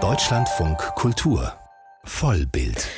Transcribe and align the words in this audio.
Deutschlandfunk 0.00 0.78
Kultur 0.94 1.52
Vollbild 2.04 2.88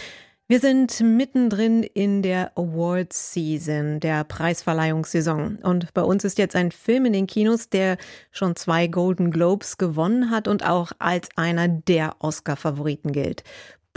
wir 0.50 0.58
sind 0.58 1.00
mittendrin 1.00 1.84
in 1.84 2.22
der 2.22 2.50
Awards 2.56 3.32
Season, 3.32 4.00
der 4.00 4.24
Preisverleihungssaison. 4.24 5.58
Und 5.62 5.94
bei 5.94 6.02
uns 6.02 6.24
ist 6.24 6.38
jetzt 6.38 6.56
ein 6.56 6.72
Film 6.72 7.04
in 7.06 7.12
den 7.12 7.28
Kinos, 7.28 7.68
der 7.68 7.98
schon 8.32 8.56
zwei 8.56 8.88
Golden 8.88 9.30
Globes 9.30 9.78
gewonnen 9.78 10.32
hat 10.32 10.48
und 10.48 10.66
auch 10.68 10.90
als 10.98 11.28
einer 11.36 11.68
der 11.68 12.16
Oscar-Favoriten 12.18 13.12
gilt. 13.12 13.44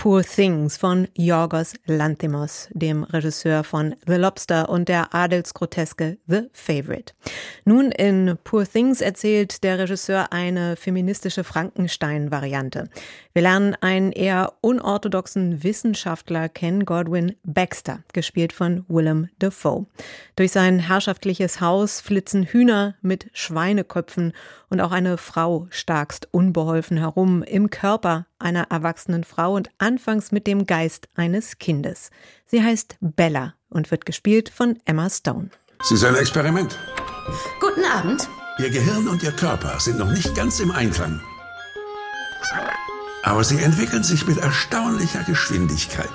Poor 0.03 0.21
Things 0.21 0.75
von 0.75 1.07
Yorgos 1.17 1.75
Lanthimos, 1.85 2.67
dem 2.73 3.05
Regisseur 3.05 3.63
von 3.63 3.95
The 4.05 4.15
Lobster 4.15 4.67
und 4.67 4.89
der 4.89 5.15
Adelsgroteske 5.15 6.17
The 6.27 6.49
Favorite. 6.51 7.13
Nun 7.63 7.89
in 7.93 8.37
Poor 8.43 8.65
Things 8.65 8.99
erzählt 8.99 9.63
der 9.63 9.79
Regisseur 9.79 10.33
eine 10.33 10.75
feministische 10.75 11.45
Frankenstein-Variante. 11.45 12.89
Wir 13.33 13.41
lernen 13.41 13.75
einen 13.81 14.11
eher 14.11 14.53
unorthodoxen 14.61 15.63
Wissenschaftler 15.63 16.49
kennen, 16.49 16.85
Godwin 16.85 17.35
Baxter, 17.43 18.03
gespielt 18.13 18.53
von 18.53 18.85
Willem 18.87 19.27
Dafoe. 19.39 19.87
Durch 20.35 20.51
sein 20.51 20.77
herrschaftliches 20.77 21.59
Haus 21.59 21.99
flitzen 21.99 22.43
Hühner 22.43 22.93
mit 23.01 23.31
Schweineköpfen 23.33 24.33
und 24.69 24.81
auch 24.81 24.91
eine 24.91 25.17
Frau 25.17 25.65
starkst 25.71 26.27
unbeholfen 26.29 26.97
herum 26.97 27.41
im 27.41 27.71
Körper 27.71 28.27
einer 28.37 28.67
erwachsenen 28.69 29.23
Frau 29.23 29.55
und 29.55 29.71
anfangs 29.79 30.31
mit 30.31 30.45
dem 30.45 30.67
Geist 30.67 31.09
eines 31.15 31.57
Kindes. 31.57 32.11
Sie 32.45 32.61
heißt 32.61 32.97
Bella 33.01 33.55
und 33.69 33.89
wird 33.89 34.05
gespielt 34.05 34.49
von 34.49 34.77
Emma 34.85 35.09
Stone. 35.09 35.49
Sie 35.81 35.95
ist 35.95 36.05
ein 36.05 36.15
Experiment. 36.15 36.77
Guten 37.59 37.83
Abend. 37.83 38.29
Ihr 38.59 38.69
Gehirn 38.69 39.07
und 39.07 39.23
Ihr 39.23 39.31
Körper 39.31 39.79
sind 39.79 39.97
noch 39.97 40.11
nicht 40.11 40.35
ganz 40.35 40.59
im 40.59 40.69
Einklang. 40.69 41.19
Aber 43.23 43.43
sie 43.43 43.59
entwickeln 43.59 44.03
sich 44.03 44.27
mit 44.27 44.37
erstaunlicher 44.37 45.23
Geschwindigkeit. 45.23 46.11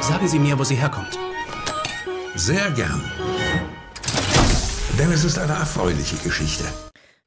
Sagen 0.00 0.28
Sie 0.28 0.40
mir, 0.40 0.58
wo 0.58 0.64
sie 0.64 0.74
herkommt. 0.74 1.16
Sehr 2.34 2.70
gern. 2.72 3.02
Denn 4.98 5.12
es 5.12 5.24
ist 5.24 5.38
eine 5.38 5.52
erfreuliche 5.52 6.16
Geschichte. 6.16 6.64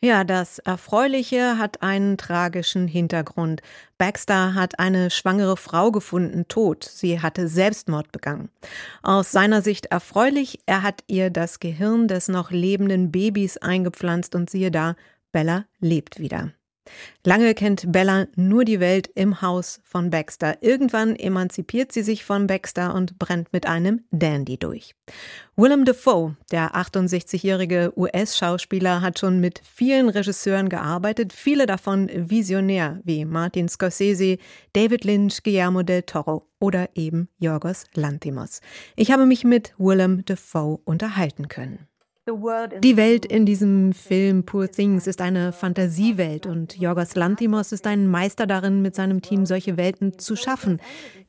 Ja, 0.03 0.23
das 0.23 0.59
Erfreuliche 0.59 1.57
hat 1.57 1.83
einen 1.83 2.17
tragischen 2.17 2.87
Hintergrund. 2.87 3.61
Baxter 3.97 4.55
hat 4.55 4.79
eine 4.79 5.09
schwangere 5.09 5.57
Frau 5.57 5.91
gefunden, 5.91 6.47
tot. 6.47 6.83
Sie 6.83 7.21
hatte 7.21 7.47
Selbstmord 7.47 8.11
begangen. 8.11 8.49
Aus 9.03 9.31
seiner 9.31 9.61
Sicht 9.61 9.85
erfreulich, 9.85 10.59
er 10.65 10.81
hat 10.81 11.03
ihr 11.07 11.29
das 11.29 11.59
Gehirn 11.59 12.07
des 12.07 12.27
noch 12.27 12.51
lebenden 12.51 13.11
Babys 13.11 13.57
eingepflanzt 13.57 14.35
und 14.35 14.49
siehe 14.49 14.71
da, 14.71 14.95
Bella 15.31 15.65
lebt 15.79 16.19
wieder. 16.19 16.51
Lange 17.23 17.53
kennt 17.53 17.91
Bella 17.91 18.25
nur 18.35 18.65
die 18.65 18.79
Welt 18.79 19.09
im 19.13 19.41
Haus 19.41 19.79
von 19.83 20.09
Baxter. 20.09 20.57
Irgendwann 20.61 21.15
emanzipiert 21.15 21.91
sie 21.91 22.01
sich 22.01 22.25
von 22.25 22.47
Baxter 22.47 22.95
und 22.95 23.19
brennt 23.19 23.53
mit 23.53 23.67
einem 23.67 24.03
Dandy 24.09 24.57
durch. 24.57 24.95
Willem 25.55 25.85
Dafoe, 25.85 26.35
der 26.51 26.75
68-jährige 26.75 27.93
US-Schauspieler, 27.95 29.01
hat 29.01 29.19
schon 29.19 29.39
mit 29.39 29.61
vielen 29.63 30.09
Regisseuren 30.09 30.69
gearbeitet, 30.69 31.33
viele 31.33 31.67
davon 31.67 32.09
visionär, 32.11 32.99
wie 33.03 33.25
Martin 33.25 33.69
Scorsese, 33.69 34.37
David 34.73 35.03
Lynch, 35.03 35.43
Guillermo 35.43 35.83
del 35.83 36.01
Toro 36.01 36.47
oder 36.59 36.89
eben 36.95 37.29
Yorgos 37.37 37.85
Lanthimos. 37.93 38.61
Ich 38.95 39.11
habe 39.11 39.27
mich 39.27 39.43
mit 39.43 39.73
Willem 39.77 40.25
Dafoe 40.25 40.79
unterhalten 40.85 41.47
können. 41.47 41.90
Die 42.27 42.97
Welt 42.97 43.25
in 43.25 43.47
diesem 43.47 43.93
Film 43.93 44.45
Poor 44.45 44.69
Things 44.69 45.07
ist 45.07 45.21
eine 45.21 45.51
Fantasiewelt 45.51 46.45
und 46.45 46.77
Yorgos 46.77 47.15
Lanthimos 47.15 47.71
ist 47.71 47.87
ein 47.87 48.07
Meister 48.07 48.45
darin, 48.45 48.83
mit 48.83 48.93
seinem 48.93 49.23
Team 49.23 49.47
solche 49.47 49.75
Welten 49.75 50.19
zu 50.19 50.35
schaffen. 50.35 50.79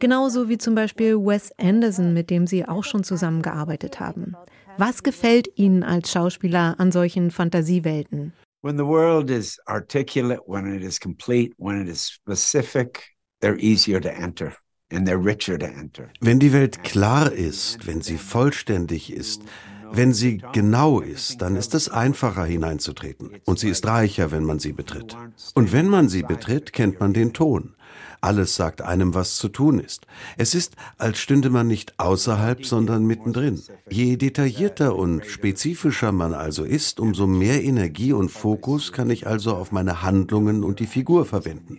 Genauso 0.01 0.51
wie 0.51 0.59
zum 0.59 0.75
Beispiel 0.75 1.17
Wes 1.17 1.51
Anderson, 1.57 2.13
mit 2.13 2.29
dem 2.29 2.47
sie 2.47 2.69
auch 2.69 2.85
schon 2.85 3.05
zusammengearbeitet 3.05 4.01
haben. 4.01 4.37
Was 4.77 5.03
gefällt 5.03 5.49
Ihnen 5.57 5.83
als 5.83 6.13
Schauspieler 6.13 6.79
an 6.79 6.93
solchen 6.93 7.31
Fantasiewelten? 7.31 8.35
When 8.61 8.77
the 8.77 8.85
world 8.85 9.31
is 9.31 9.59
articulate, 9.65 10.43
when 10.47 10.75
it 10.75 10.83
is 10.83 11.01
complete, 11.01 11.55
when 11.57 11.81
it 11.81 11.89
is 11.89 12.07
specific, 12.07 13.15
they're 13.41 13.59
easier 13.59 14.01
to 14.01 14.11
enter. 14.11 14.53
Wenn 14.91 16.39
die 16.39 16.53
Welt 16.53 16.85
klar 16.85 17.33
ist, 17.33 17.87
wenn 17.87 18.03
sie 18.03 18.19
vollständig 18.19 19.11
ist, 19.11 19.41
wenn 19.93 20.13
sie 20.13 20.43
genau 20.53 21.01
ist, 21.01 21.43
dann 21.43 21.57
ist 21.57 21.75
es 21.75 21.89
einfacher 21.89 22.45
hineinzutreten. 22.45 23.31
Und 23.45 23.59
sie 23.59 23.69
ist 23.69 23.87
reicher, 23.87 24.31
wenn 24.31 24.45
man 24.45 24.59
sie 24.59 24.73
betritt. 24.73 25.17
Und 25.55 25.73
wenn 25.73 25.89
man 25.89 26.09
sie 26.09 26.23
betritt, 26.23 26.73
kennt 26.73 27.01
man 27.01 27.13
den 27.13 27.33
Ton. 27.33 27.75
Alles 28.21 28.55
sagt 28.55 28.83
einem, 28.83 29.15
was 29.15 29.37
zu 29.37 29.49
tun 29.49 29.81
ist. 29.81 30.07
Es 30.39 30.55
ist, 30.55 30.77
als 30.97 31.19
stünde 31.19 31.51
man 31.51 31.67
nicht 31.67 31.99
außerhalb, 31.99 32.65
sondern 32.65 33.05
mittendrin. 33.05 33.61
Je 33.91 34.17
detaillierter 34.17 34.95
und 34.95 35.27
spezifischer 35.27 36.13
man 36.13 36.33
also 36.33 36.63
ist, 36.63 37.01
umso 37.01 37.27
mehr 37.27 37.65
Energie 37.65 38.13
und 38.13 38.31
Fokus 38.31 38.93
kann 38.93 39.11
ich 39.11 39.27
also 39.27 39.57
auf 39.57 39.73
meine 39.73 40.03
Handlungen 40.03 40.63
und 40.63 40.79
die 40.79 40.87
Figur 40.87 41.27
verwenden. 41.27 41.77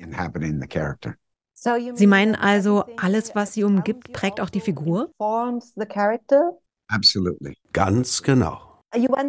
Sie 1.95 2.07
meinen 2.07 2.35
also, 2.35 2.83
alles, 2.97 3.35
was 3.35 3.53
sie 3.53 3.63
umgibt, 3.63 4.11
prägt 4.11 4.41
auch 4.41 4.49
die 4.49 4.59
Figur? 4.59 5.09
Absolutely. 6.93 7.55
Ganz 7.73 8.21
genau. 8.21 8.59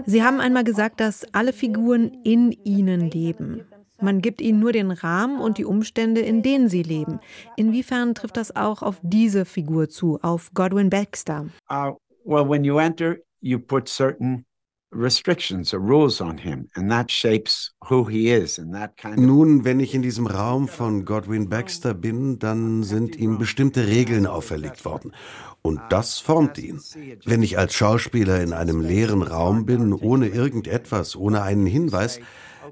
Sie 0.04 0.22
haben 0.22 0.40
einmal 0.40 0.64
gesagt, 0.64 1.00
dass 1.00 1.24
alle 1.32 1.54
Figuren 1.54 2.12
in 2.22 2.52
ihnen 2.52 3.10
leben. 3.10 3.62
Man 4.00 4.20
gibt 4.20 4.42
ihnen 4.42 4.60
nur 4.60 4.72
den 4.72 4.90
Rahmen 4.90 5.40
und 5.40 5.56
die 5.56 5.64
Umstände, 5.64 6.20
in 6.20 6.42
denen 6.42 6.68
sie 6.68 6.82
leben. 6.82 7.20
Inwiefern 7.56 8.14
trifft 8.14 8.36
das 8.36 8.54
auch 8.54 8.82
auf 8.82 9.00
diese 9.02 9.46
Figur 9.46 9.88
zu, 9.88 10.18
auf 10.20 10.50
Godwin 10.52 10.90
Baxter? 10.90 11.46
Uh, 11.70 11.92
well, 12.24 12.46
when 12.46 12.64
you 12.64 12.78
enter, 12.78 13.16
you 13.40 13.58
put 13.58 13.88
certain 13.88 14.44
restrictions 14.94 15.74
or 15.74 15.80
rules 15.80 16.20
on 16.20 16.38
him 16.38 16.68
and 16.74 16.90
that 16.90 17.10
shapes 17.10 17.72
who 17.88 18.08
he 18.08 18.30
is 18.30 18.58
and 18.58 18.74
that 18.74 18.96
kind 18.96 19.18
of 19.18 19.24
Nun, 19.24 19.64
wenn 19.64 19.80
ich 19.80 19.94
in 19.94 20.02
diesem 20.02 20.26
Raum 20.26 20.68
von 20.68 21.04
Godwin 21.04 21.48
Baxter 21.48 21.94
bin, 21.94 22.38
dann 22.38 22.82
sind 22.82 23.16
ihm 23.16 23.38
bestimmte 23.38 23.86
Regeln 23.86 24.26
auferlegt 24.26 24.84
worden 24.84 25.12
und 25.62 25.80
das 25.88 26.18
formt 26.18 26.58
ihn. 26.58 26.80
Wenn 27.24 27.42
ich 27.42 27.58
als 27.58 27.74
Schauspieler 27.74 28.42
in 28.42 28.52
einem 28.52 28.80
leeren 28.80 29.22
Raum 29.22 29.64
bin, 29.66 29.92
ohne 29.92 30.28
irgendetwas, 30.28 31.16
ohne 31.16 31.42
einen 31.42 31.66
Hinweis, 31.66 32.20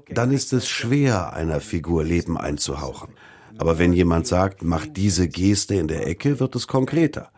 dann 0.09 0.31
ist 0.31 0.53
es 0.53 0.67
schwer, 0.67 1.33
einer 1.33 1.59
Figur 1.59 2.03
Leben 2.03 2.37
einzuhauchen. 2.37 3.09
Aber 3.57 3.79
wenn 3.79 3.93
jemand 3.93 4.27
sagt, 4.27 4.63
mach 4.63 4.85
diese 4.85 5.27
Geste 5.27 5.75
in 5.75 5.87
der 5.87 6.07
Ecke, 6.07 6.39
wird 6.39 6.55
es 6.55 6.67
konkreter. 6.67 7.31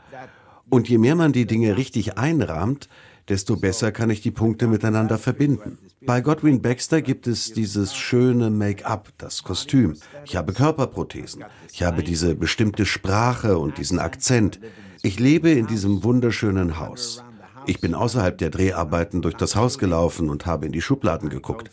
Und 0.69 0.89
je 0.89 0.97
mehr 0.97 1.15
man 1.15 1.33
die 1.33 1.45
Dinge 1.45 1.77
richtig 1.77 2.17
einrahmt, 2.17 2.89
desto 3.29 3.55
besser 3.55 3.91
kann 3.91 4.09
ich 4.09 4.21
die 4.21 4.31
Punkte 4.31 4.67
miteinander 4.67 5.17
verbinden. 5.17 5.77
Bei 6.05 6.21
Godwin 6.21 6.61
Baxter 6.61 7.01
gibt 7.01 7.27
es 7.27 7.51
dieses 7.51 7.95
schöne 7.95 8.49
Make-up, 8.49 9.09
das 9.17 9.43
Kostüm. 9.43 9.95
Ich 10.25 10.35
habe 10.35 10.53
Körperprothesen. 10.53 11.43
Ich 11.71 11.83
habe 11.83 12.03
diese 12.03 12.35
bestimmte 12.35 12.85
Sprache 12.85 13.57
und 13.57 13.77
diesen 13.77 13.99
Akzent. 13.99 14.59
Ich 15.01 15.19
lebe 15.19 15.49
in 15.49 15.67
diesem 15.67 16.03
wunderschönen 16.03 16.79
Haus. 16.79 17.23
Ich 17.67 17.81
bin 17.81 17.95
außerhalb 17.95 18.37
der 18.37 18.51
Dreharbeiten 18.51 19.23
durch 19.23 19.35
das 19.35 19.55
Haus 19.55 19.79
gelaufen 19.79 20.29
und 20.29 20.45
habe 20.45 20.67
in 20.67 20.71
die 20.71 20.81
Schubladen 20.81 21.29
geguckt. 21.29 21.71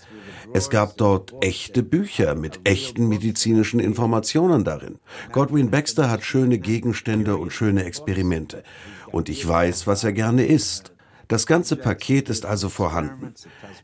Es 0.55 0.71
gab 0.71 0.97
dort 0.97 1.33
echte 1.43 1.83
Bücher 1.83 2.35
mit 2.35 2.61
echten 2.65 3.09
medizinischen 3.09 3.81
Informationen 3.81 4.65
darin. 4.65 4.99
Godwin 5.33 5.71
Baxter 5.71 6.11
hat 6.11 6.25
schöne 6.25 6.59
Gegenstände 6.59 7.37
und 7.37 7.53
schöne 7.53 7.85
Experimente. 7.85 8.63
Und 9.11 9.29
ich 9.29 9.47
weiß, 9.47 9.87
was 9.87 10.05
er 10.05 10.13
gerne 10.13 10.47
isst. 10.47 10.92
Das 11.33 11.47
ganze 11.47 11.77
Paket 11.77 12.29
ist 12.29 12.45
also 12.45 12.69
vorhanden. 12.69 13.33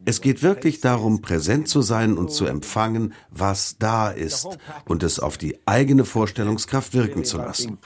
Es 0.04 0.20
geht 0.20 0.42
wirklich 0.42 0.82
darum, 0.82 1.22
präsent 1.22 1.66
zu 1.66 1.80
sein 1.80 2.18
und 2.18 2.30
zu 2.30 2.44
empfangen, 2.44 3.14
was 3.30 3.78
da 3.78 4.10
ist 4.10 4.58
und 4.84 5.02
es 5.02 5.18
auf 5.18 5.38
die 5.38 5.58
eigene 5.64 6.04
Vorstellungskraft 6.04 6.92
wirken 6.92 7.24
zu 7.24 7.38
lassen. 7.38 7.78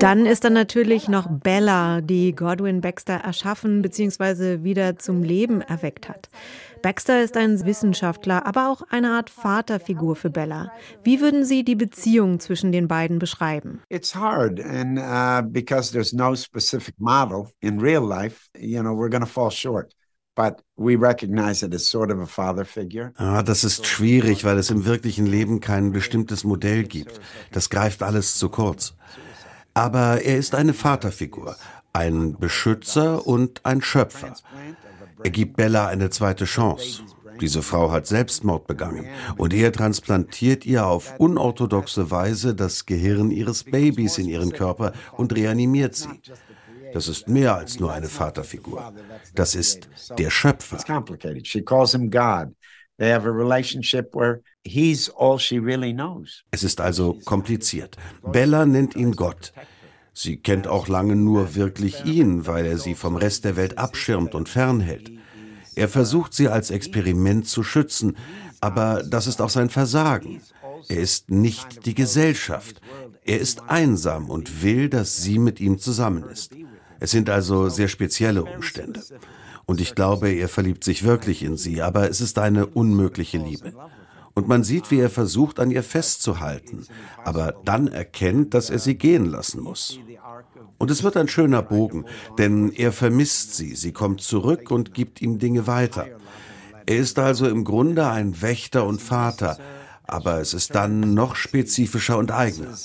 Dann 0.00 0.26
ist 0.26 0.44
da 0.44 0.50
natürlich 0.50 1.08
noch 1.08 1.28
Bella, 1.30 2.02
die 2.02 2.34
Godwin 2.34 2.82
Baxter 2.82 3.14
erschaffen 3.14 3.80
bzw. 3.80 4.64
wieder 4.64 4.98
zum 4.98 5.22
Leben 5.22 5.62
erweckt 5.62 6.10
hat. 6.10 6.28
Baxter 6.84 7.24
ist 7.24 7.38
ein 7.38 7.64
Wissenschaftler, 7.64 8.44
aber 8.44 8.70
auch 8.70 8.82
eine 8.90 9.12
Art 9.12 9.30
Vaterfigur 9.30 10.16
für 10.16 10.28
Bella. 10.28 10.70
Wie 11.02 11.22
würden 11.22 11.42
Sie 11.42 11.64
die 11.64 11.76
Beziehung 11.76 12.40
zwischen 12.40 12.72
den 12.72 12.88
beiden 12.88 13.18
beschreiben? 13.18 13.80
It's 13.88 14.14
hard 14.14 14.60
and 14.60 14.98
uh, 14.98 15.40
because 15.50 15.92
there's 15.92 16.12
no 16.12 16.36
specific 16.36 16.94
model 16.98 17.48
in 17.60 17.80
real 17.80 18.06
life, 18.06 18.50
you 18.58 18.82
know, 18.82 18.92
we're 18.92 19.08
going 19.08 19.24
to 19.24 19.26
fall 19.26 19.50
short. 19.50 19.94
But 20.34 20.62
we 20.76 20.94
recognize 20.94 21.64
it 21.64 21.74
as 21.74 21.88
sort 21.88 22.10
of 22.10 22.20
a 22.20 22.26
father 22.26 22.66
figure. 22.66 23.14
Ah, 23.16 23.42
das 23.42 23.64
ist 23.64 23.86
schwierig, 23.86 24.44
weil 24.44 24.58
es 24.58 24.68
im 24.68 24.84
wirklichen 24.84 25.24
Leben 25.24 25.60
kein 25.60 25.90
bestimmtes 25.90 26.44
Modell 26.44 26.84
gibt. 26.84 27.18
Das 27.50 27.70
greift 27.70 28.02
alles 28.02 28.36
zu 28.36 28.50
kurz. 28.50 28.92
Aber 29.72 30.20
er 30.20 30.36
ist 30.36 30.54
eine 30.54 30.74
Vaterfigur, 30.74 31.56
ein 31.94 32.36
Beschützer 32.38 33.26
und 33.26 33.64
ein 33.64 33.80
Schöpfer. 33.80 34.34
Er 35.22 35.30
gibt 35.30 35.56
Bella 35.56 35.86
eine 35.86 36.10
zweite 36.10 36.44
Chance. 36.44 37.02
Diese 37.40 37.62
Frau 37.62 37.90
hat 37.90 38.06
Selbstmord 38.06 38.66
begangen 38.66 39.06
und 39.36 39.52
er 39.52 39.72
transplantiert 39.72 40.64
ihr 40.66 40.86
auf 40.86 41.14
unorthodoxe 41.18 42.10
Weise 42.10 42.54
das 42.54 42.86
Gehirn 42.86 43.30
ihres 43.30 43.64
Babys 43.64 44.18
in 44.18 44.28
ihren 44.28 44.52
Körper 44.52 44.92
und 45.12 45.34
reanimiert 45.34 45.94
sie. 45.96 46.08
Das 46.92 47.08
ist 47.08 47.28
mehr 47.28 47.56
als 47.56 47.80
nur 47.80 47.92
eine 47.92 48.08
Vaterfigur. 48.08 48.92
Das 49.34 49.56
ist 49.56 49.88
der 50.16 50.30
Schöpfer. 50.30 50.76
Es 56.52 56.62
ist 56.62 56.80
also 56.80 57.18
kompliziert. 57.24 57.96
Bella 58.22 58.64
nennt 58.64 58.94
ihn 58.94 59.12
Gott. 59.12 59.52
Sie 60.14 60.36
kennt 60.36 60.68
auch 60.68 60.86
lange 60.86 61.16
nur 61.16 61.56
wirklich 61.56 62.04
ihn, 62.04 62.46
weil 62.46 62.66
er 62.66 62.78
sie 62.78 62.94
vom 62.94 63.16
Rest 63.16 63.44
der 63.44 63.56
Welt 63.56 63.78
abschirmt 63.78 64.34
und 64.34 64.48
fernhält. 64.48 65.10
Er 65.74 65.88
versucht 65.88 66.34
sie 66.34 66.48
als 66.48 66.70
Experiment 66.70 67.48
zu 67.48 67.64
schützen, 67.64 68.16
aber 68.60 69.02
das 69.02 69.26
ist 69.26 69.42
auch 69.42 69.50
sein 69.50 69.70
Versagen. 69.70 70.40
Er 70.88 70.98
ist 70.98 71.30
nicht 71.30 71.84
die 71.86 71.94
Gesellschaft. 71.94 72.80
Er 73.24 73.40
ist 73.40 73.68
einsam 73.68 74.30
und 74.30 74.62
will, 74.62 74.88
dass 74.88 75.16
sie 75.16 75.38
mit 75.38 75.58
ihm 75.60 75.78
zusammen 75.78 76.22
ist. 76.24 76.54
Es 77.00 77.10
sind 77.10 77.28
also 77.28 77.68
sehr 77.68 77.88
spezielle 77.88 78.44
Umstände. 78.44 79.02
Und 79.66 79.80
ich 79.80 79.94
glaube, 79.94 80.30
er 80.30 80.48
verliebt 80.48 80.84
sich 80.84 81.02
wirklich 81.04 81.42
in 81.42 81.56
sie, 81.56 81.82
aber 81.82 82.08
es 82.08 82.20
ist 82.20 82.38
eine 82.38 82.66
unmögliche 82.66 83.38
Liebe. 83.38 83.72
Und 84.34 84.48
man 84.48 84.64
sieht, 84.64 84.90
wie 84.90 84.98
er 84.98 85.10
versucht, 85.10 85.60
an 85.60 85.70
ihr 85.70 85.84
festzuhalten, 85.84 86.86
aber 87.24 87.54
dann 87.64 87.86
erkennt, 87.86 88.52
dass 88.52 88.68
er 88.68 88.80
sie 88.80 88.96
gehen 88.96 89.26
lassen 89.26 89.60
muss. 89.60 90.00
Und 90.78 90.90
es 90.90 91.04
wird 91.04 91.16
ein 91.16 91.28
schöner 91.28 91.62
Bogen, 91.62 92.04
denn 92.36 92.72
er 92.72 92.92
vermisst 92.92 93.54
sie, 93.54 93.76
sie 93.76 93.92
kommt 93.92 94.20
zurück 94.22 94.70
und 94.72 94.92
gibt 94.92 95.22
ihm 95.22 95.38
Dinge 95.38 95.68
weiter. 95.68 96.08
Er 96.86 96.96
ist 96.96 97.18
also 97.18 97.48
im 97.48 97.64
Grunde 97.64 98.08
ein 98.08 98.42
Wächter 98.42 98.84
und 98.86 99.00
Vater, 99.00 99.58
aber 100.02 100.40
es 100.40 100.52
ist 100.52 100.74
dann 100.74 101.14
noch 101.14 101.36
spezifischer 101.36 102.18
und 102.18 102.30
eigener. 102.32 102.76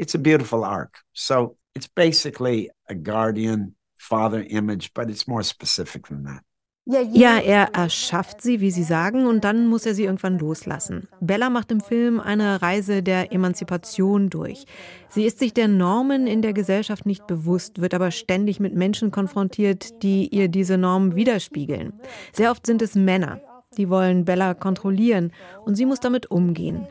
It's 0.00 0.14
a 0.14 0.18
beautiful 0.18 0.62
arc. 0.62 1.02
So 1.12 1.56
it's 1.74 1.88
basically 1.88 2.70
a 2.88 2.94
guardian 2.94 3.74
father 3.96 4.44
image, 4.48 4.94
but 4.94 5.10
it's 5.10 5.26
more 5.26 5.42
specific 5.42 6.06
than 6.06 6.22
that. 6.24 6.44
Ja, 6.90 7.36
er 7.36 7.74
erschafft 7.74 8.40
sie, 8.40 8.62
wie 8.62 8.70
Sie 8.70 8.82
sagen, 8.82 9.26
und 9.26 9.44
dann 9.44 9.66
muss 9.66 9.84
er 9.84 9.94
sie 9.94 10.04
irgendwann 10.04 10.38
loslassen. 10.38 11.06
Bella 11.20 11.50
macht 11.50 11.70
im 11.70 11.82
Film 11.82 12.18
eine 12.18 12.62
Reise 12.62 13.02
der 13.02 13.30
Emanzipation 13.30 14.30
durch. 14.30 14.64
Sie 15.10 15.24
ist 15.24 15.38
sich 15.38 15.52
der 15.52 15.68
Normen 15.68 16.26
in 16.26 16.40
der 16.40 16.54
Gesellschaft 16.54 17.04
nicht 17.04 17.26
bewusst, 17.26 17.82
wird 17.82 17.92
aber 17.92 18.10
ständig 18.10 18.58
mit 18.58 18.74
Menschen 18.74 19.10
konfrontiert, 19.10 20.02
die 20.02 20.28
ihr 20.28 20.48
diese 20.48 20.78
Normen 20.78 21.14
widerspiegeln. 21.14 21.92
Sehr 22.32 22.50
oft 22.50 22.64
sind 22.64 22.80
es 22.80 22.94
Männer, 22.94 23.42
die 23.76 23.90
wollen 23.90 24.24
Bella 24.24 24.54
kontrollieren 24.54 25.32
und 25.66 25.74
sie 25.74 25.84
muss 25.84 26.00
damit 26.00 26.30
umgehen. 26.30 26.88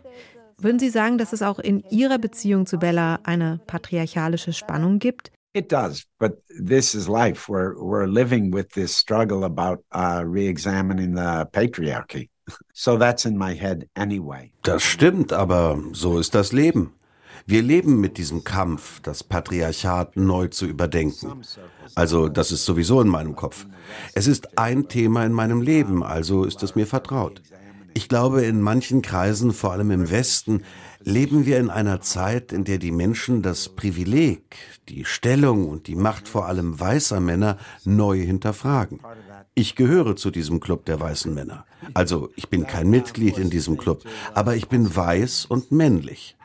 Würden 0.60 0.80
Sie 0.80 0.90
sagen, 0.90 1.20
dass 1.20 1.34
es 1.34 1.44
auch 1.44 1.60
in 1.60 1.84
Ihrer 1.92 2.18
Beziehung 2.18 2.66
zu 2.66 2.80
Bella 2.80 3.20
eine 3.24 3.60
patriarchalische 3.68 4.54
Spannung 4.54 4.98
gibt? 4.98 5.32
It 5.58 5.70
does, 5.70 6.06
but 6.20 6.34
this 6.64 6.94
is 6.94 7.10
life. 7.10 7.50
We're 7.50 7.74
we're 7.82 8.06
living 8.06 8.52
with 8.52 8.70
this 8.74 8.96
struggle 8.96 9.44
about 9.44 9.80
uh, 9.92 10.22
re-examining 10.24 11.16
the 11.16 11.48
patriarchy. 11.52 12.30
So 12.74 12.98
that's 12.98 13.26
in 13.26 13.38
my 13.38 13.56
head 13.56 13.90
anyway. 13.96 14.52
Das 14.62 14.84
stimmt, 14.84 15.34
aber 15.34 15.78
so 15.94 16.20
ist 16.20 16.34
das 16.36 16.54
Leben. 16.54 16.94
Wir 17.46 17.62
leben 17.62 18.00
mit 18.00 18.18
diesem 18.18 18.44
Kampf, 18.44 19.02
das 19.02 19.24
Patriarchat 19.24 20.16
neu 20.16 20.48
zu 20.48 20.66
überdenken. 20.66 21.42
Also, 21.96 22.30
das 22.30 22.52
ist 22.52 22.64
sowieso 22.64 23.02
in 23.02 23.08
meinem 23.08 23.36
Kopf. 23.36 23.66
Es 24.14 24.28
ist 24.28 24.58
ein 24.58 24.88
Thema 24.88 25.26
in 25.26 25.34
meinem 25.34 25.62
Leben, 25.62 26.04
also 26.04 26.46
ist 26.46 26.62
es 26.64 26.76
mir 26.76 26.86
vertraut. 26.86 27.42
Ich 27.98 28.10
glaube, 28.10 28.44
in 28.44 28.62
manchen 28.62 29.02
Kreisen, 29.02 29.54
vor 29.54 29.72
allem 29.72 29.90
im 29.90 30.12
Westen, 30.12 30.62
leben 31.00 31.48
wir 31.48 31.58
in 31.58 31.72
einer 31.72 32.00
Zeit, 32.00 32.54
in 32.54 32.64
der 32.64 32.78
die 32.78 32.92
Menschen 32.92 33.42
das 33.42 33.70
Privileg, 33.70 34.56
die 34.88 35.04
Stellung 35.04 35.68
und 35.68 35.88
die 35.88 35.96
Macht 35.96 36.28
vor 36.28 36.46
allem 36.46 36.80
weißer 36.80 37.20
Männer 37.20 37.58
neu 37.86 38.20
hinterfragen. 38.20 39.00
Ich 39.56 39.76
gehöre 39.76 40.16
zu 40.16 40.30
diesem 40.30 40.60
Club 40.60 40.86
der 40.86 41.00
weißen 41.00 41.34
Männer. 41.34 41.66
Also 41.96 42.30
ich 42.36 42.50
bin 42.50 42.68
kein 42.68 42.88
Mitglied 42.88 43.40
in 43.40 43.50
diesem 43.50 43.78
Club, 43.78 44.04
aber 44.36 44.56
ich 44.56 44.68
bin 44.68 44.96
weiß 44.96 45.46
und 45.46 45.72
männlich. 45.72 46.38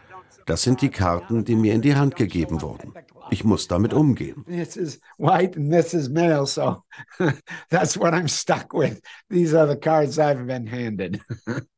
Das 0.46 0.62
sind 0.62 0.81
die 0.81 0.88
Karten, 0.88 1.44
die 1.44 1.54
mir 1.54 1.75
in 1.75 1.82
die 1.82 1.96
Hand 1.96 2.16
gegeben 2.16 2.62
wurden. 2.62 2.94
Ich 3.32 3.44
muss 3.44 3.67
damit 3.67 3.94
umgehen. 3.94 4.44
This 4.46 4.76
is 4.76 5.00
white 5.17 5.56
and 5.56 5.73
this 5.73 5.94
is 5.94 6.11
male, 6.11 6.44
so 6.44 6.84
that's 7.70 7.96
what 7.96 8.12
I'm 8.12 8.29
stuck 8.29 8.75
with. 8.75 9.00
These 9.31 9.55
are 9.55 9.67
the 9.67 9.79
cards 9.79 10.19
I've 10.19 10.46
been 10.46 10.67
handed. 10.67 11.23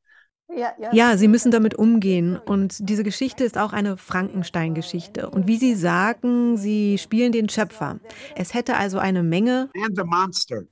Ja, 0.92 1.16
sie 1.16 1.28
müssen 1.28 1.50
damit 1.50 1.74
umgehen. 1.74 2.36
Und 2.36 2.88
diese 2.88 3.04
Geschichte 3.04 3.44
ist 3.44 3.58
auch 3.58 3.72
eine 3.72 3.96
Frankenstein-Geschichte. 3.96 5.30
Und 5.30 5.46
wie 5.46 5.56
Sie 5.56 5.74
sagen, 5.74 6.56
Sie 6.56 6.98
spielen 6.98 7.32
den 7.32 7.48
Schöpfer. 7.48 7.98
Es 8.36 8.54
hätte 8.54 8.76
also 8.76 8.98
eine 8.98 9.22
Menge. 9.22 9.70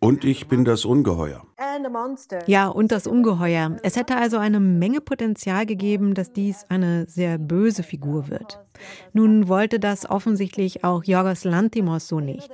Und 0.01 0.25
ich 0.25 0.49
bin 0.49 0.65
das 0.65 0.85
Ungeheuer. 0.85 1.43
Ja, 2.47 2.69
und 2.69 2.93
das 2.93 3.07
Ungeheuer. 3.07 3.77
Es 3.83 3.97
hätte 3.97 4.17
also 4.17 4.39
eine 4.39 4.61
Menge 4.61 5.01
Potenzial 5.01 5.67
gegeben, 5.67 6.15
dass 6.15 6.33
dies 6.33 6.65
eine 6.69 7.07
sehr 7.09 7.39
böse 7.39 7.83
Figur 7.83 8.29
wird. 8.29 8.59
Nun 9.13 9.49
wollte 9.49 9.79
das 9.79 10.09
offensichtlich 10.09 10.85
auch 10.85 11.05
Jorgos 11.05 11.45
Lantimos 11.45 12.09
so 12.09 12.21
nicht. 12.21 12.51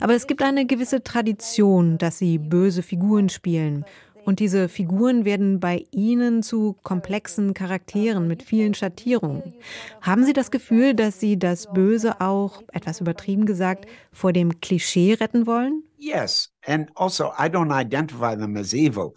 Aber 0.00 0.14
es 0.14 0.26
gibt 0.26 0.42
eine 0.42 0.66
gewisse 0.66 1.02
Tradition, 1.02 1.98
dass 1.98 2.18
sie 2.18 2.38
böse 2.38 2.82
Figuren 2.82 3.28
spielen. 3.28 3.84
Und 4.24 4.38
diese 4.38 4.68
Figuren 4.68 5.24
werden 5.24 5.60
bei 5.60 5.84
Ihnen 5.90 6.42
zu 6.42 6.76
komplexen 6.82 7.54
Charakteren 7.54 8.28
mit 8.28 8.42
vielen 8.42 8.74
Schattierungen. 8.74 9.54
Haben 10.00 10.24
Sie 10.24 10.32
das 10.32 10.50
Gefühl, 10.50 10.94
dass 10.94 11.18
Sie 11.18 11.38
das 11.38 11.72
Böse 11.72 12.20
auch, 12.20 12.62
etwas 12.72 13.00
übertrieben 13.00 13.46
gesagt, 13.46 13.86
vor 14.12 14.32
dem 14.32 14.60
Klischee 14.60 15.14
retten 15.14 15.46
wollen? 15.46 15.82
Yes, 15.98 16.50
and 16.66 16.90
also 16.96 17.32
I 17.38 17.48
don't 17.48 17.72
identify 17.72 18.36
them 18.36 18.56
as 18.56 18.72
evil. 18.74 19.14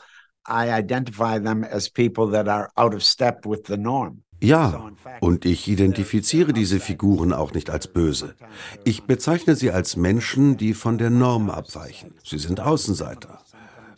I 0.48 0.70
identify 0.70 1.40
them 1.40 1.64
as 1.64 1.90
people 1.90 2.32
that 2.32 2.48
are 2.48 2.70
out 2.76 2.94
of 2.94 3.04
step 3.04 3.46
with 3.46 3.62
the 3.68 3.78
norm. 3.78 4.22
Ja, 4.42 4.92
und 5.22 5.46
ich 5.46 5.68
identifiziere 5.68 6.54
diese 6.54 6.80
Figuren 6.80 7.34
auch 7.34 7.54
nicht 7.54 7.70
als 7.70 7.88
böse. 7.88 8.36
Ich 8.84 9.04
bezeichne 9.04 9.56
sie 9.56 9.72
als 9.72 9.96
Menschen, 9.96 10.58
die 10.58 10.74
von 10.74 10.98
der 10.98 11.10
Norm 11.10 11.50
abweichen. 11.50 12.14
Sie 12.24 12.38
sind 12.38 12.60
Außenseiter. 12.60 13.40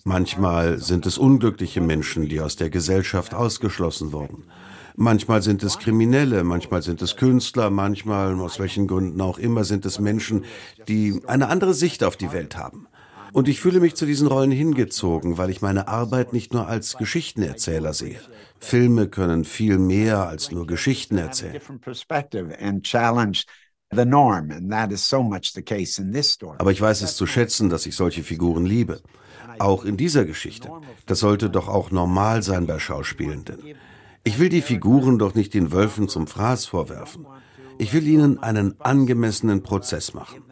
Manchmal 0.08 0.80
sind 0.80 1.06
es 1.06 1.18
unglückliche 1.18 1.82
Menschen, 1.82 2.30
die 2.30 2.40
aus 2.40 2.56
der 2.56 2.70
Gesellschaft 2.70 3.34
ausgeschlossen 3.34 4.14
wurden. 4.14 4.46
Manchmal 4.96 5.42
sind 5.42 5.64
es 5.64 5.80
Kriminelle, 5.80 6.46
manchmal 6.46 6.82
sind 6.82 7.02
es 7.02 7.18
Künstler, 7.18 7.70
manchmal, 7.70 8.40
aus 8.40 8.58
welchen 8.58 8.88
Gründen 8.88 9.20
auch 9.20 9.38
immer, 9.38 9.66
sind 9.66 9.86
es 9.86 10.00
Menschen, 10.00 10.46
die 10.88 11.20
eine 11.28 11.50
andere 11.50 11.74
Sicht 11.74 12.06
auf 12.06 12.16
die 12.16 12.32
Welt 12.32 12.56
haben. 12.56 12.88
Und 13.34 13.50
ich 13.50 13.60
fühle 13.60 13.82
mich 13.82 13.96
zu 13.96 14.06
diesen 14.06 14.30
Rollen 14.30 14.50
hingezogen, 14.50 15.38
weil 15.38 15.50
ich 15.50 15.62
meine 15.62 15.90
Arbeit 15.90 16.32
nicht 16.32 16.54
nur 16.54 16.68
als 16.68 16.96
Geschichtenerzähler 16.96 17.92
sehe. 17.92 18.22
Filme 18.60 19.10
können 19.10 19.44
viel 19.44 19.78
mehr 19.78 20.26
als 20.26 20.52
nur 20.52 20.68
Geschichten 20.68 21.18
erzählen. 21.18 21.62
Aber 26.60 26.72
ich 26.72 26.82
weiß 26.82 27.02
es 27.02 27.18
zu 27.18 27.26
schätzen, 27.26 27.70
dass 27.70 27.86
ich 27.86 27.96
solche 27.98 28.24
Figuren 28.24 28.66
liebe. 28.66 29.02
Auch 29.60 29.86
in 29.86 29.98
dieser 29.98 30.26
Geschichte. 30.26 30.70
Das 31.06 31.20
sollte 31.20 31.50
doch 31.50 31.68
auch 31.68 31.92
normal 31.92 32.44
sein 32.44 32.68
bei 32.68 32.80
Schauspielenden. 32.80 33.60
Ich 34.24 34.40
will 34.40 34.50
die 34.50 34.62
Figuren 34.62 35.20
doch 35.20 35.36
nicht 35.36 35.54
den 35.54 35.72
Wölfen 35.72 36.10
zum 36.10 36.28
Fraß 36.28 36.66
vorwerfen. 36.66 37.26
Ich 37.78 37.94
will 37.94 38.08
ihnen 38.08 38.40
einen 38.40 38.80
angemessenen 38.82 39.64
Prozess 39.64 40.14
machen. 40.14 40.44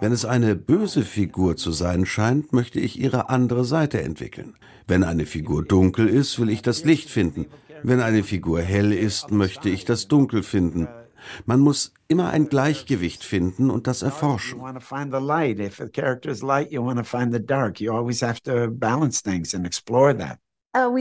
Wenn 0.00 0.12
es 0.12 0.24
eine 0.24 0.54
böse 0.54 1.02
Figur 1.02 1.56
zu 1.56 1.72
sein 1.72 2.04
scheint, 2.04 2.52
möchte 2.52 2.80
ich 2.80 2.98
ihre 2.98 3.30
andere 3.30 3.64
Seite 3.64 4.02
entwickeln. 4.02 4.54
Wenn 4.86 5.02
eine 5.02 5.24
Figur 5.24 5.64
dunkel 5.64 6.08
ist, 6.08 6.38
will 6.38 6.50
ich 6.50 6.62
das 6.62 6.84
Licht 6.84 7.08
finden. 7.10 7.46
Wenn 7.82 8.00
eine 8.00 8.22
Figur 8.22 8.60
hell 8.60 8.92
ist, 8.92 9.30
möchte 9.30 9.68
ich 9.68 9.84
das 9.84 10.08
Dunkel 10.08 10.42
finden. 10.42 10.88
Man 11.46 11.60
muss 11.60 11.92
immer 12.08 12.30
ein 12.30 12.48
Gleichgewicht 12.48 13.24
finden 13.24 13.70
und 13.70 13.86
das 13.86 14.02
erforschen. 14.02 14.60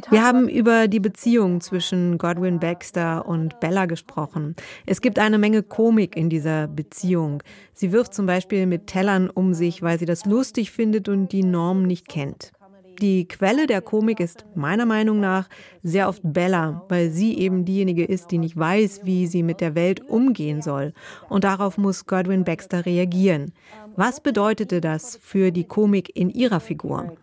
Wir 0.09 0.23
haben 0.23 0.47
über 0.49 0.87
die 0.87 0.99
Beziehung 0.99 1.59
zwischen 1.59 2.19
Godwin 2.19 2.59
Baxter 2.59 3.25
und 3.25 3.59
Bella 3.59 3.87
gesprochen. 3.87 4.55
Es 4.85 5.01
gibt 5.01 5.17
eine 5.17 5.39
Menge 5.39 5.63
Komik 5.63 6.15
in 6.15 6.29
dieser 6.29 6.67
Beziehung. 6.67 7.41
Sie 7.73 7.91
wirft 7.91 8.13
zum 8.13 8.27
Beispiel 8.27 8.67
mit 8.67 8.85
Tellern 8.85 9.31
um 9.31 9.55
sich, 9.55 9.81
weil 9.81 9.97
sie 9.97 10.05
das 10.05 10.25
lustig 10.25 10.71
findet 10.71 11.09
und 11.09 11.31
die 11.31 11.43
Norm 11.43 11.83
nicht 11.83 12.07
kennt. 12.07 12.51
Die 12.99 13.27
Quelle 13.27 13.67
der 13.67 13.81
Komik 13.81 14.19
ist 14.19 14.45
meiner 14.55 14.85
Meinung 14.85 15.19
nach 15.19 15.49
sehr 15.81 16.07
oft 16.07 16.21
Bella, 16.23 16.83
weil 16.89 17.09
sie 17.09 17.37
eben 17.37 17.65
diejenige 17.65 18.05
ist, 18.05 18.31
die 18.31 18.37
nicht 18.37 18.57
weiß, 18.57 19.01
wie 19.03 19.27
sie 19.27 19.43
mit 19.43 19.61
der 19.61 19.75
Welt 19.75 20.01
umgehen 20.01 20.61
soll. 20.61 20.93
Und 21.29 21.43
darauf 21.43 21.77
muss 21.77 22.05
Godwin 22.05 22.43
Baxter 22.43 22.85
reagieren. 22.85 23.53
Was 23.95 24.21
bedeutete 24.21 24.81
das 24.81 25.17
für 25.21 25.51
die 25.51 25.65
Komik 25.65 26.15
in 26.15 26.29
ihrer 26.29 26.59
Figur? 26.59 27.13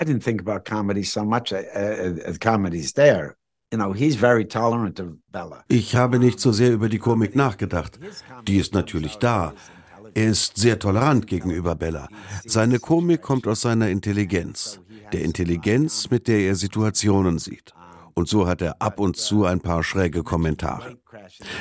I 0.00 0.04
didn't 0.04 0.24
think 0.24 0.40
about 0.40 0.64
comedy 0.64 1.04
so 1.04 1.24
much 1.24 1.52
uh, 1.52 1.58
uh, 1.58 2.34
comedy's 2.40 2.92
there. 2.92 3.36
You 3.72 3.78
know, 3.78 3.92
he's 3.92 4.16
very 4.16 4.44
tolerant 4.44 5.00
of 5.00 5.16
Bella. 5.32 5.64
Ich 5.68 5.94
habe 5.94 6.18
nicht 6.18 6.40
so 6.40 6.52
sehr 6.52 6.72
über 6.72 6.88
die 6.88 6.98
Komik 6.98 7.34
nachgedacht. 7.34 7.98
Die 8.46 8.56
ist 8.56 8.74
natürlich 8.74 9.16
da. 9.16 9.52
Er 10.14 10.30
ist 10.30 10.56
sehr 10.56 10.78
tolerant 10.78 11.26
gegenüber 11.26 11.74
Bella. 11.74 12.08
Seine 12.44 12.78
Komik 12.78 13.22
kommt 13.22 13.46
aus 13.46 13.62
seiner 13.62 13.88
Intelligenz, 13.88 14.80
der 15.12 15.22
Intelligenz, 15.22 16.08
mit 16.10 16.28
der 16.28 16.38
er 16.40 16.54
Situationen 16.54 17.38
sieht. 17.38 17.74
Und 18.14 18.28
so 18.28 18.46
hat 18.46 18.62
er 18.62 18.80
ab 18.80 19.00
und 19.00 19.16
zu 19.16 19.44
ein 19.44 19.60
paar 19.60 19.82
schräge 19.82 20.22
Kommentare. 20.22 20.96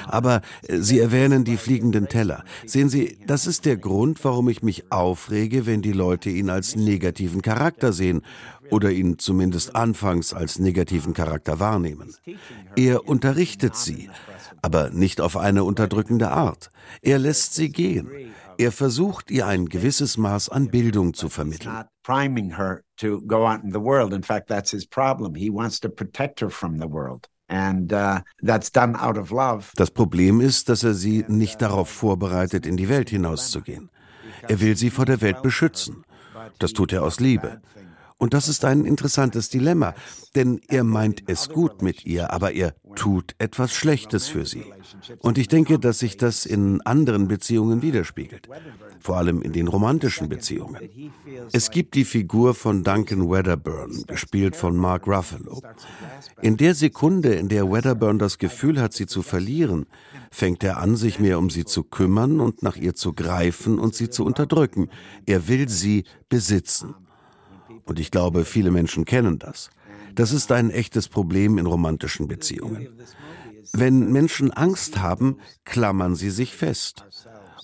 Aber 0.06 0.42
äh, 0.68 0.78
Sie 0.80 1.00
erwähnen 1.00 1.44
die 1.44 1.58
fliegenden 1.58 2.08
Teller. 2.08 2.44
Sehen 2.66 2.90
Sie, 2.90 3.18
das 3.26 3.48
ist 3.48 3.66
der 3.66 3.78
Grund, 3.78 4.24
warum 4.24 4.50
ich 4.50 4.62
mich 4.62 4.92
aufrege, 4.92 5.66
wenn 5.66 5.82
die 5.82 5.94
Leute 5.94 6.30
ihn 6.30 6.50
als 6.50 6.76
negativen 6.76 7.42
Charakter 7.42 7.92
sehen 7.92 8.22
oder 8.70 8.92
ihn 8.92 9.20
zumindest 9.20 9.76
anfangs 9.76 10.34
als 10.34 10.60
negativen 10.60 11.14
Charakter 11.14 11.60
wahrnehmen. 11.60 12.14
Er 12.76 13.08
unterrichtet 13.08 13.76
sie, 13.76 14.10
aber 14.62 14.90
nicht 14.90 15.22
auf 15.22 15.38
eine 15.38 15.64
unterdrückende 15.64 16.32
Art. 16.32 16.70
Er 17.02 17.20
lässt 17.20 17.54
sie 17.54 17.70
gehen. 17.70 18.10
Er 18.58 18.72
versucht, 18.72 19.32
ihr 19.32 19.48
ein 19.48 19.68
gewisses 19.68 20.18
Maß 20.18 20.50
an 20.50 20.70
Bildung 20.70 21.14
zu 21.14 21.30
vermitteln. 21.30 21.86
Priming 22.04 22.58
her 22.58 22.82
to 22.98 23.22
go 23.22 23.48
out 23.48 23.64
in 23.64 23.72
the 23.72 23.80
world. 23.80 24.14
In 24.14 24.24
fact, 24.24 24.48
that's 24.48 24.72
his 24.72 24.86
problem. 24.86 25.36
He 25.36 25.50
wants 25.50 25.80
to 25.82 25.90
protect 25.90 26.42
her 26.42 26.50
from 26.50 26.80
the 26.80 26.90
world. 26.90 27.28
And, 27.48 27.92
uh, 27.94 28.22
that's 28.42 28.72
done 28.72 28.96
out 28.96 29.18
of 29.18 29.32
love. 29.32 29.72
Das 29.76 29.92
Problem 29.92 30.42
ist, 30.42 30.70
dass 30.70 30.84
er 30.84 30.94
sie 30.94 31.26
nicht 31.28 31.62
darauf 31.62 31.90
vorbereitet, 31.90 32.66
in 32.66 32.78
die 32.78 32.90
Welt 32.90 33.10
hinauszugehen. 33.10 33.90
Er 34.48 34.60
will 34.60 34.76
sie 34.76 34.90
vor 34.90 35.06
der 35.06 35.22
Welt 35.22 35.42
beschützen. 35.42 36.04
Das 36.60 36.74
tut 36.74 36.92
er 36.94 37.04
aus 37.04 37.20
Liebe. 37.20 37.62
Und 38.24 38.34
das 38.34 38.48
ist 38.48 38.64
ein 38.64 38.86
interessantes 38.86 39.50
Dilemma, 39.50 39.94
denn 40.34 40.62
er 40.70 40.86
meint 40.86 41.24
es 41.28 41.50
gut 41.50 41.82
mit 41.82 42.06
ihr, 42.06 42.32
aber 42.32 42.54
er 42.54 42.74
tut 42.96 43.36
etwas 43.38 43.74
Schlechtes 43.74 44.30
für 44.30 44.46
sie. 44.46 44.64
Und 45.20 45.38
ich 45.38 45.50
denke, 45.50 45.78
dass 45.78 46.00
sich 46.00 46.16
das 46.16 46.46
in 46.46 46.80
anderen 46.84 47.28
Beziehungen 47.28 47.82
widerspiegelt, 47.82 48.48
vor 49.02 49.18
allem 49.18 49.42
in 49.42 49.52
den 49.52 49.68
romantischen 49.68 50.30
Beziehungen. 50.30 50.78
Es 51.52 51.70
gibt 51.70 51.96
die 51.96 52.06
Figur 52.06 52.56
von 52.56 52.86
Duncan 52.86 53.30
Wedderburn, 53.30 54.06
gespielt 54.08 54.56
von 54.56 54.78
Mark 54.78 55.06
Ruffalo. 55.06 55.62
In 56.42 56.56
der 56.56 56.76
Sekunde, 56.76 57.34
in 57.34 57.50
der 57.50 57.70
Wedderburn 57.70 58.20
das 58.20 58.38
Gefühl 58.38 58.80
hat, 58.80 58.94
sie 58.94 59.06
zu 59.06 59.22
verlieren, 59.22 59.86
fängt 60.32 60.64
er 60.64 60.78
an, 60.78 60.96
sich 60.96 61.20
mehr 61.20 61.40
um 61.40 61.50
sie 61.50 61.66
zu 61.66 61.84
kümmern 61.84 62.40
und 62.40 62.64
nach 62.64 62.78
ihr 62.78 62.96
zu 62.96 63.12
greifen 63.12 63.80
und 63.80 63.96
sie 63.96 64.10
zu 64.10 64.24
unterdrücken. 64.24 64.88
Er 65.26 65.50
will 65.50 65.68
sie 65.68 66.06
besitzen. 66.30 66.96
Und 67.86 68.00
ich 68.00 68.12
glaube, 68.12 68.46
viele 68.46 68.72
Menschen 68.72 69.06
kennen 69.06 69.40
das. 69.40 69.70
Das 70.16 70.32
ist 70.32 70.52
ein 70.52 70.70
echtes 70.70 71.08
Problem 71.08 71.58
in 71.58 71.66
romantischen 71.66 72.28
Beziehungen. 72.28 72.88
Wenn 73.74 74.12
Menschen 74.12 74.52
Angst 74.52 75.00
haben, 75.00 75.38
klammern 75.66 76.16
sie 76.16 76.30
sich 76.30 76.56
fest. 76.56 77.06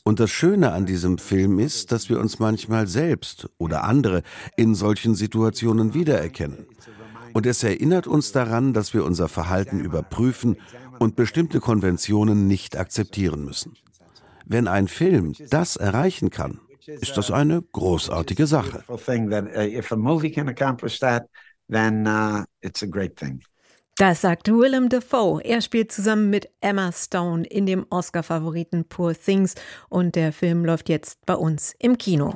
Und 0.04 0.20
das 0.20 0.32
Schöne 0.32 0.72
an 0.72 0.86
diesem 0.86 1.18
Film 1.18 1.60
ist, 1.60 1.92
dass 1.92 2.10
wir 2.10 2.20
uns 2.20 2.40
manchmal 2.40 2.88
selbst 2.88 3.50
oder 3.58 3.84
andere 3.84 4.24
in 4.56 4.74
solchen 4.74 5.14
Situationen 5.14 5.94
wiedererkennen. 5.94 6.66
Und 7.34 7.46
es 7.46 7.64
erinnert 7.64 8.08
uns 8.08 8.32
daran, 8.32 8.74
dass 8.74 8.94
wir 8.94 9.06
unser 9.06 9.28
Verhalten 9.28 9.80
überprüfen 9.80 10.58
und 10.98 11.16
bestimmte 11.16 11.60
Konventionen 11.60 12.48
nicht 12.48 12.76
akzeptieren 12.78 13.46
müssen. 13.46 13.74
Wenn 14.46 14.68
ein 14.68 14.88
Film 14.88 15.34
das 15.50 15.76
erreichen 15.76 16.32
kann, 16.32 16.60
ist 16.88 17.18
das 17.18 17.32
eine 17.32 17.62
großartige 17.62 18.48
Sache. 18.48 18.84
Das 23.98 24.22
sagt 24.22 24.48
Willem 24.48 24.88
Dafoe. 24.88 25.42
Er 25.44 25.62
spielt 25.62 25.92
zusammen 25.92 26.30
mit 26.30 26.50
Emma 26.62 26.92
Stone 26.94 27.46
in 27.46 27.66
dem 27.66 27.86
Oscar-Favoriten 27.90 28.86
Poor 28.86 29.14
Things 29.14 29.56
und 29.90 30.16
der 30.16 30.32
Film 30.32 30.64
läuft 30.64 30.88
jetzt 30.88 31.26
bei 31.26 31.36
uns 31.36 31.76
im 31.80 31.98
Kino. 31.98 32.34